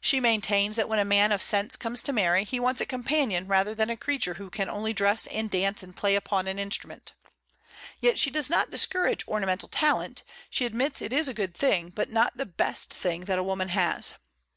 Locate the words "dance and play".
5.48-6.16